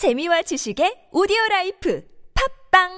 [0.00, 2.00] 재미와 지식의 오디오 라이프
[2.72, 2.88] 팝빵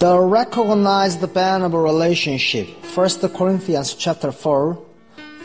[0.00, 2.68] The recognized band of relationship.
[2.94, 4.76] 1 Corinthians chapter 4,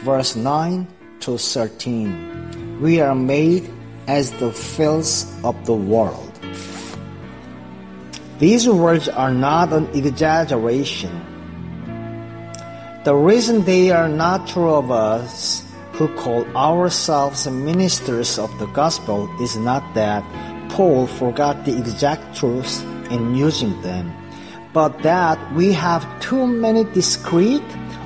[0.03, 0.85] verse 9
[1.21, 2.81] to 13.
[2.81, 3.63] We are made
[4.09, 6.27] as the fields of the world.
[8.39, 11.15] These words are not an exaggeration.
[13.05, 15.63] The reason they are not true of us
[15.93, 20.23] who call ourselves ministers of the gospel is not that
[20.69, 24.11] Paul forgot the exact truths in using them,
[24.73, 27.61] but that we have too many discreet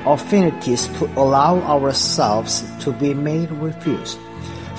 [0.06, 4.18] affinities to allow ourselves to be made refuse.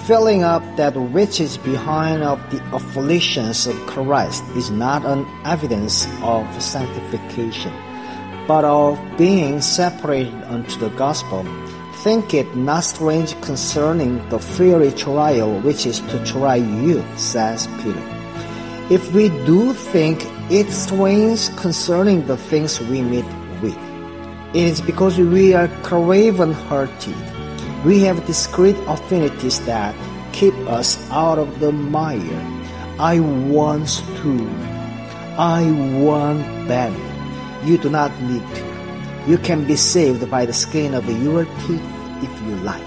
[0.05, 6.07] Filling up that which is behind of the afflictions of Christ is not an evidence
[6.23, 7.73] of sanctification,
[8.47, 11.45] but of being separated unto the gospel
[12.03, 18.03] Think it not strange concerning the fiery trial which is to try you, says Peter.
[18.89, 23.27] If we do think it strange concerning the things we meet
[23.61, 23.77] with,
[24.55, 27.19] it is because we are craven hearted.
[27.85, 29.93] We have discreet affinities that
[30.33, 32.43] keep us out of the mire.
[33.01, 33.89] I want
[34.23, 34.49] to.
[35.37, 35.67] I
[35.99, 36.95] want better.
[37.65, 38.68] You do not need to.
[39.29, 41.85] You can be saved by the skin of your teeth
[42.25, 42.81] if you like.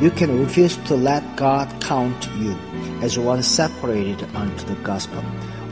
[0.00, 2.54] You can refuse to let God count you
[3.02, 5.24] as one separated unto the gospel.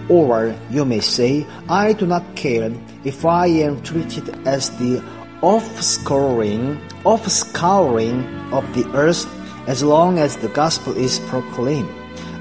[0.09, 2.73] Or you may say, I do not care
[3.05, 4.99] if I am treated as the
[5.43, 9.31] offscouring, offscouring of the earth
[9.69, 11.89] as long as the gospel is proclaimed.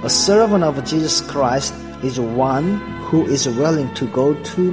[0.01, 2.81] A servant of Jesus Christ is one
[3.13, 4.71] who is willing to go to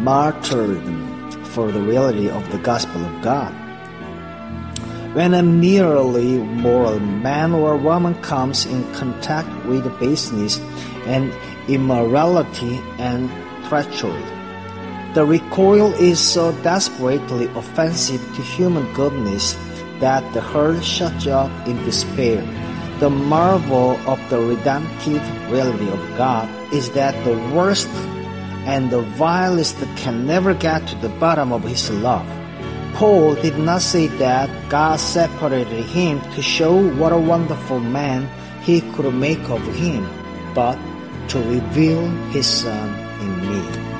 [0.00, 1.13] martyrdom
[1.54, 3.54] for the reality of the gospel of God.
[5.14, 10.58] When a merely moral man or woman comes in contact with baseness
[11.06, 11.32] and
[11.68, 13.30] immorality and
[13.68, 14.26] treachery,
[15.14, 19.54] the recoil is so desperately offensive to human goodness
[20.00, 22.42] that the heart shuts up in despair.
[22.98, 25.22] The marvel of the redemptive
[25.52, 27.88] reality of God is that the worst
[28.66, 32.26] and the vilest can never get to the bottom of his love.
[32.94, 38.28] Paul did not say that God separated him to show what a wonderful man
[38.62, 40.08] he could make of him,
[40.54, 40.78] but
[41.28, 42.88] to reveal his son
[43.20, 43.93] in me.